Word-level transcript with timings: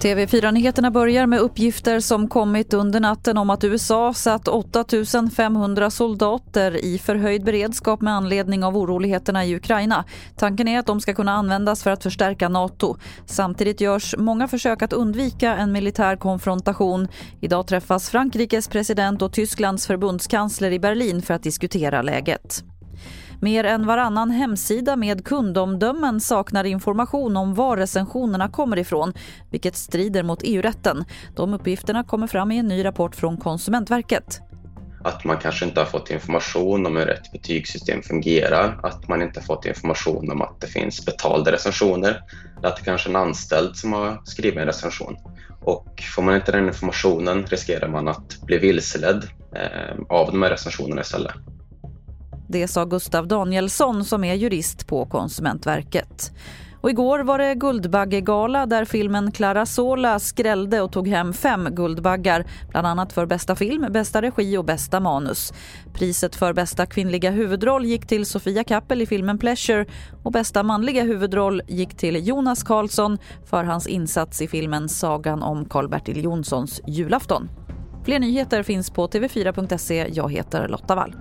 TV4-nyheterna 0.00 0.90
börjar 0.90 1.26
med 1.26 1.40
uppgifter 1.40 2.00
som 2.00 2.28
kommit 2.28 2.74
under 2.74 3.00
natten 3.00 3.38
om 3.38 3.50
att 3.50 3.64
USA 3.64 4.14
satt 4.14 4.48
8 4.48 4.84
500 5.36 5.90
soldater 5.90 6.84
i 6.84 6.98
förhöjd 6.98 7.44
beredskap 7.44 8.00
med 8.00 8.14
anledning 8.14 8.64
av 8.64 8.76
oroligheterna 8.76 9.44
i 9.44 9.56
Ukraina. 9.56 10.04
Tanken 10.36 10.68
är 10.68 10.78
att 10.78 10.86
de 10.86 11.00
ska 11.00 11.14
kunna 11.14 11.32
användas 11.32 11.82
för 11.82 11.90
att 11.90 12.02
förstärka 12.02 12.48
Nato. 12.48 12.96
Samtidigt 13.26 13.80
görs 13.80 14.14
många 14.18 14.48
försök 14.48 14.82
att 14.82 14.92
undvika 14.92 15.56
en 15.56 15.72
militär 15.72 16.16
konfrontation. 16.16 17.08
Idag 17.40 17.66
träffas 17.66 18.10
Frankrikes 18.10 18.68
president 18.68 19.22
och 19.22 19.32
Tysklands 19.32 19.86
förbundskansler 19.86 20.70
i 20.70 20.78
Berlin 20.78 21.22
för 21.22 21.34
att 21.34 21.42
diskutera 21.42 22.02
läget. 22.02 22.64
Mer 23.40 23.64
än 23.64 23.86
varannan 23.86 24.30
hemsida 24.30 24.96
med 24.96 25.24
kundomdömen 25.24 26.20
saknar 26.20 26.64
information 26.64 27.36
om 27.36 27.54
var 27.54 27.76
recensionerna 27.76 28.48
kommer 28.48 28.78
ifrån, 28.78 29.12
vilket 29.50 29.76
strider 29.76 30.22
mot 30.22 30.40
EU-rätten. 30.42 31.04
De 31.36 31.54
uppgifterna 31.54 32.04
kommer 32.04 32.26
fram 32.26 32.52
i 32.52 32.58
en 32.58 32.68
ny 32.68 32.84
rapport 32.84 33.16
från 33.16 33.36
Konsumentverket 33.36 34.40
att 35.04 35.24
man 35.24 35.36
kanske 35.36 35.64
inte 35.64 35.80
har 35.80 35.86
fått 35.86 36.10
information 36.10 36.86
om 36.86 36.96
hur 36.96 37.10
ett 37.10 37.32
betygssystem 37.32 38.02
fungerar, 38.02 38.80
att 38.82 39.08
man 39.08 39.22
inte 39.22 39.40
har 39.40 39.44
fått 39.44 39.66
information 39.66 40.30
om 40.30 40.42
att 40.42 40.60
det 40.60 40.66
finns 40.66 41.06
betalda 41.06 41.52
recensioner, 41.52 42.22
att 42.62 42.76
det 42.76 42.82
kanske 42.82 43.08
är 43.08 43.10
en 43.10 43.16
anställd 43.16 43.76
som 43.76 43.92
har 43.92 44.20
skrivit 44.24 44.58
en 44.58 44.66
recension. 44.66 45.16
Och 45.60 46.02
får 46.16 46.22
man 46.22 46.34
inte 46.34 46.52
den 46.52 46.66
informationen 46.66 47.46
riskerar 47.46 47.88
man 47.88 48.08
att 48.08 48.40
bli 48.42 48.58
vilseledd 48.58 49.28
eh, 49.54 49.96
av 50.08 50.26
de 50.32 50.42
här 50.42 50.50
recensionerna 50.50 51.00
istället. 51.00 51.34
Det 52.52 52.68
sa 52.68 52.84
Gustav 52.84 53.28
Danielsson 53.28 54.04
som 54.04 54.24
är 54.24 54.34
jurist 54.34 54.86
på 54.86 55.06
Konsumentverket. 55.06 56.32
Och 56.80 56.90
igår 56.90 57.18
var 57.18 57.38
det 57.38 57.54
Guldbaggegala 57.54 58.66
där 58.66 58.84
filmen 58.84 59.32
Clara 59.32 59.66
Sola 59.66 60.18
skrällde 60.18 60.80
och 60.80 60.92
tog 60.92 61.08
hem 61.08 61.32
fem 61.32 61.68
Guldbaggar, 61.70 62.46
bland 62.68 62.86
annat 62.86 63.12
för 63.12 63.26
bästa 63.26 63.56
film, 63.56 63.86
bästa 63.90 64.22
regi 64.22 64.56
och 64.56 64.64
bästa 64.64 65.00
manus. 65.00 65.52
Priset 65.94 66.36
för 66.36 66.52
bästa 66.52 66.86
kvinnliga 66.86 67.30
huvudroll 67.30 67.84
gick 67.84 68.06
till 68.06 68.26
Sofia 68.26 68.64
Kappel 68.64 69.02
i 69.02 69.06
filmen 69.06 69.38
Pleasure 69.38 69.86
och 70.22 70.32
bästa 70.32 70.62
manliga 70.62 71.02
huvudroll 71.02 71.62
gick 71.68 71.96
till 71.96 72.26
Jonas 72.26 72.62
Karlsson 72.62 73.18
för 73.44 73.64
hans 73.64 73.86
insats 73.86 74.42
i 74.42 74.48
filmen 74.48 74.88
Sagan 74.88 75.42
om 75.42 75.64
Karl-Bertil 75.64 76.24
Jonssons 76.24 76.80
julafton. 76.86 77.48
Fler 78.04 78.18
nyheter 78.18 78.62
finns 78.62 78.90
på 78.90 79.06
tv4.se. 79.06 80.06
Jag 80.12 80.32
heter 80.32 80.68
Lotta 80.68 80.94
Wall. 80.94 81.14